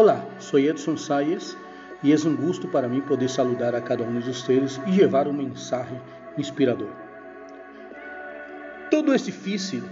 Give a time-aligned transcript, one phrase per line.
[0.00, 1.56] Olá, sou Edson Sayes
[2.04, 5.26] e é um gosto para mim poder saludar a cada um de vocês e levar
[5.26, 6.00] um mensagem
[6.38, 6.92] inspirador.
[8.92, 9.82] Tudo é difícil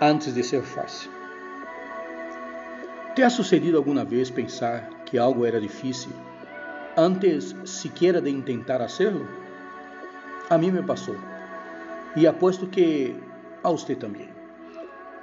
[0.00, 1.08] antes de ser fácil.
[3.14, 6.10] Te ha sucedido alguma vez pensar que algo era difícil
[6.96, 9.24] antes sequer de tentar hacerlo?
[10.50, 11.16] A mim me passou.
[12.16, 13.14] E aposto que
[13.62, 14.30] a você também.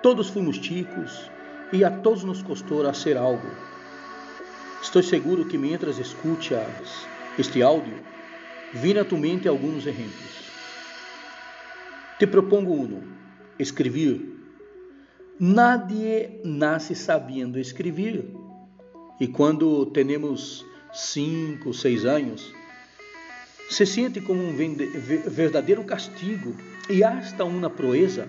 [0.01, 1.29] Todos fomos chicos
[1.71, 3.47] e a todos nos custou fazer algo.
[4.81, 7.07] Estou seguro que mientras escuchas
[7.37, 7.95] este áudio,
[8.99, 10.47] a tu mente alguns exemplos.
[12.19, 13.03] Te propongo um:
[13.59, 14.21] escrever.
[15.39, 18.25] Nadie nasce sabendo escrever.
[19.19, 22.53] E quando temos cinco, seis anos,
[23.69, 26.55] se sente como um verdadeiro castigo
[26.89, 28.27] e hasta uma proeza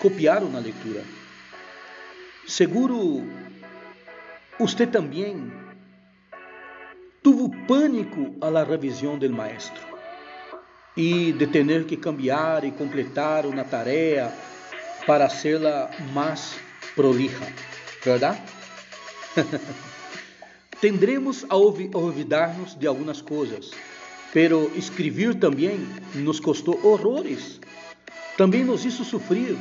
[0.00, 1.19] copiar na leitura.
[2.50, 3.22] Seguro
[4.58, 5.52] você também
[7.22, 9.80] tuvo pânico a la revisión del maestro
[10.96, 14.32] e de ter que cambiar e completar uma tarefa
[15.06, 16.56] para hacerla mais
[16.96, 17.46] prolija,
[18.04, 18.42] verdade?
[20.80, 23.70] Tendremos a olvidar-nos de algumas coisas,
[24.32, 25.78] pero escrever também
[26.16, 27.60] nos custou horrores.
[28.36, 29.56] Também nos hizo sofrer,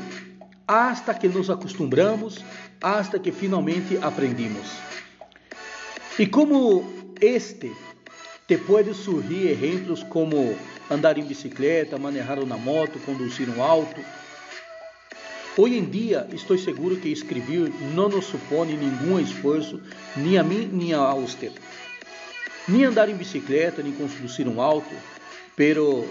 [0.69, 2.45] hasta que nos acostumbramos,
[2.79, 4.67] hasta que finalmente aprendimos.
[6.19, 6.85] E como
[7.19, 7.71] este,
[8.45, 10.55] te pode surgir exemplos como
[10.87, 13.99] andar em bicicleta, manejar uma moto, conduzir um auto,
[15.57, 19.81] Hoje em dia, estou seguro que escrever não nos supõe nenhum esforço,
[20.15, 21.51] nem a mim, nem a você.
[22.65, 24.95] Nem andar em bicicleta, nem conduzir um auto,
[25.57, 26.07] pero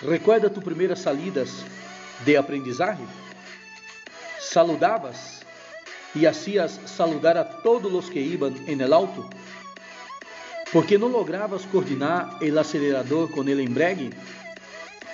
[0.00, 1.64] recuerda tu primeiras salidas
[2.24, 3.04] de aprendizagem?
[4.50, 5.40] Saludavas
[6.14, 9.28] e hacías saludar a todos os que iban en el auto?
[10.70, 14.12] Porque não logravas coordenar el acelerador com el embregue?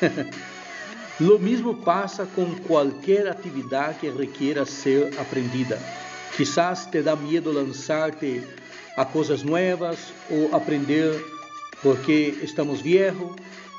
[1.21, 5.79] Lo mesmo passa com qualquer atividade que requiera ser aprendida.
[6.37, 8.43] Quizás te dá medo lançar-te
[8.97, 9.99] a coisas novas
[10.31, 11.23] ou aprender
[11.83, 13.31] porque estamos viejos,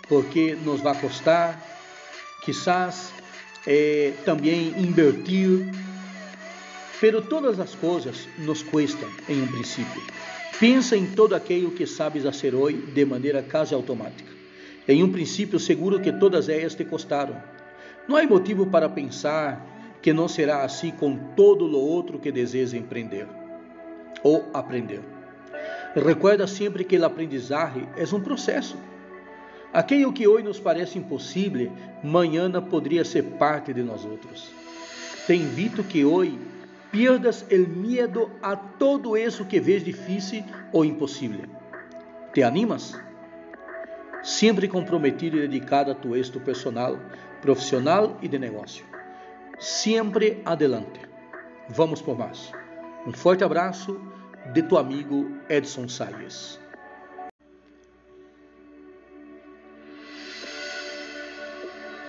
[0.08, 1.60] porque nos vai custar.
[2.44, 3.12] Quizás
[3.66, 5.66] eh, também invertir.
[7.00, 10.02] Pero todas as coisas nos custam em um princípio.
[10.60, 14.32] Pensa em todo aquilo que sabes fazer hoje de maneira quase automática.
[14.88, 17.42] Em um princípio, seguro que todas elas te custaram.
[18.08, 19.66] Não há motivo para pensar
[20.02, 23.28] que não será assim com todo o outro que deseja empreender
[24.24, 25.02] ou aprender.
[25.96, 28.78] Recuerda sempre que o aprendizagem é um processo.
[29.74, 31.72] Aquilo que hoje nos parece impossível,
[32.04, 34.52] amanhã poderia ser parte de nós outros.
[35.26, 36.38] Te invito que hoje
[36.92, 40.44] pierdas o medo a todo isso que vês difícil
[40.74, 41.46] ou impossível.
[42.34, 43.00] Te animas?
[44.24, 47.00] sempre comprometido e dedicado a tu êxito personal,
[47.42, 48.86] profissional e de negócio.
[49.60, 51.00] Sempre adelante.
[51.70, 52.52] Vamos por mais.
[53.06, 54.00] Um forte abraço
[54.54, 56.61] de tu amigo Edson Salles.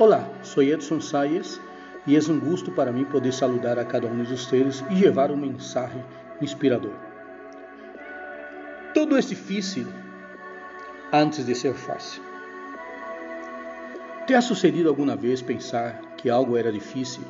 [0.04, 1.60] Olá, sou Edson Salles
[2.08, 5.30] e é um gosto para mim poder saludar a cada um de vocês e levar
[5.30, 6.04] uma mensagem
[6.40, 6.90] inspirador.
[8.92, 9.86] Tudo é difícil
[11.12, 12.20] antes de ser fácil.
[14.26, 17.22] Te ha sucedido alguma vez pensar que algo era difícil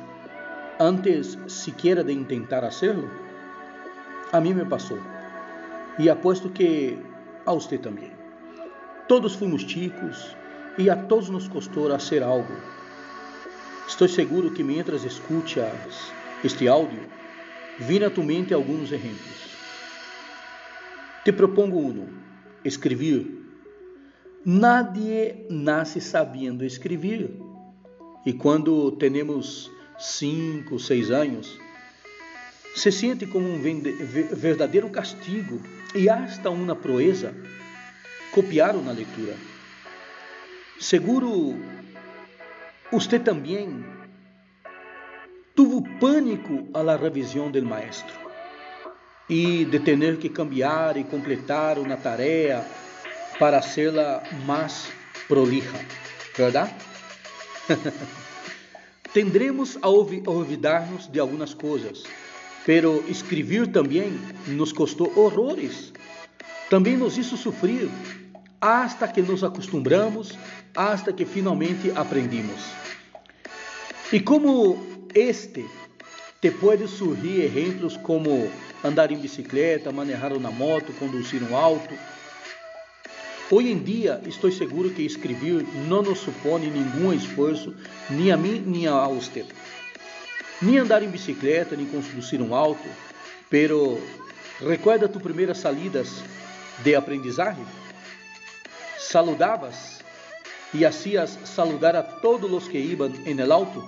[0.79, 3.07] antes sequer de tentar hacerlo?
[4.31, 4.97] A mim me passou.
[5.99, 6.97] E aposto que
[7.45, 8.11] a você também.
[9.07, 10.35] Todos fomos chicos
[10.77, 12.53] e a todos nos custou fazer algo.
[13.87, 16.11] Estou seguro que mientras escuchas
[16.43, 17.01] este áudio,
[17.79, 19.53] vêm a tu mente alguns exemplos.
[21.23, 22.07] Te propongo um:
[22.63, 23.43] escrever
[24.45, 27.31] Nadie nasce sabendo escrever.
[28.25, 31.57] E quando temos cinco, seis anos,
[32.75, 35.61] se sente como um verdadeiro castigo
[35.95, 37.33] e hasta uma proeza
[38.33, 39.52] copiar na leitura.
[40.83, 41.55] Seguro
[42.91, 43.85] você também
[45.55, 48.13] tuvo pânico a la revisión del maestro
[49.29, 52.65] e de ter que cambiar e completar uma tarefa
[53.39, 54.89] para hacerla más
[55.29, 55.79] prolija,
[56.37, 56.69] ¿verdad?
[59.13, 62.03] Tendremos a olvidar-nos de algumas coisas,
[62.65, 65.93] pero escrever também nos custou horrores.
[66.69, 67.87] Também nos hizo sofrer,
[68.63, 70.39] hasta que nos acostumbramos,
[70.73, 72.61] hasta que finalmente aprendimos.
[74.09, 74.81] E como
[75.13, 75.65] este,
[76.39, 78.49] te pode surgir exemplos como
[78.81, 81.93] andar em bicicleta, manejar uma moto, conduzir um auto.
[83.51, 87.75] Hoje em dia, estou seguro que escrever não nos supõe nenhum esforço,
[88.09, 89.45] nem a mim, nem a você.
[90.61, 92.87] Nem andar em bicicleta, nem conduzir um auto,
[93.49, 93.99] pero
[94.65, 96.23] recuerda tu primeiras salidas
[96.81, 97.82] de aprendizagem?
[99.09, 99.99] Saludabas
[100.73, 103.87] e hacías saludar a todos os que iban en el auto?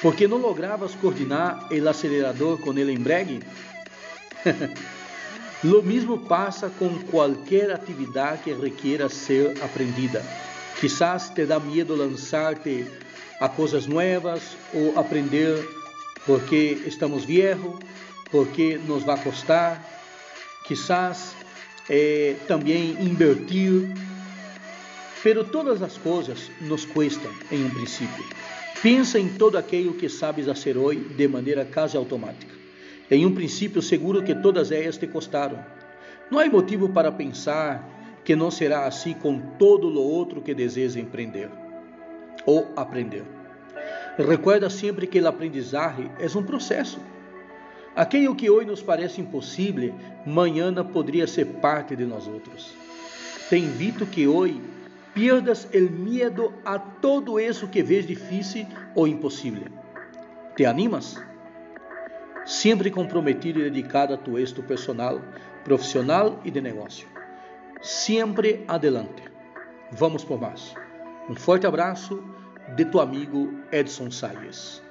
[0.00, 3.42] Porque não logravas coordenar el acelerador com el embrague?
[5.64, 10.22] Lo mesmo passa com qualquer atividade que requiera ser aprendida.
[10.78, 12.86] Quizás te dá medo lançar-te
[13.40, 14.42] a coisas novas
[14.72, 15.66] ou aprender
[16.26, 17.74] porque estamos viejos,
[18.30, 19.82] porque nos vai custar.
[20.64, 21.34] Quizás
[21.88, 23.88] eh, também invertir
[25.24, 28.22] Pero todas as coisas nos custam em um princípio.
[28.82, 32.54] Pensa em todo aquilo que sabes fazer hoje de maneira quase automática.
[33.10, 35.64] Em um princípio, seguro que todas elas te custaram.
[36.30, 37.88] Não há motivo para pensar
[38.22, 41.48] que não será assim com todo o outro que deseja empreender
[42.44, 43.24] ou aprender.
[44.18, 47.00] Recuerda sempre que o aprendizagem é um processo.
[47.96, 49.94] Aquilo que hoje nos parece impossível,
[50.26, 52.74] amanhã poderia ser parte de nós outros.
[53.48, 54.60] Te invito que hoje
[55.14, 59.66] pierdas el miedo a todo eso que ves difícil o imposible.
[60.56, 61.22] ¿Te animas?
[62.44, 65.22] Sempre comprometido e dedicado a tu êxito personal,
[65.62, 67.06] profissional e de negócio.
[67.80, 69.22] Sempre adelante.
[69.92, 70.74] Vamos por mais.
[71.28, 72.22] Um forte abraço
[72.74, 74.83] de tu amigo Edson Salles.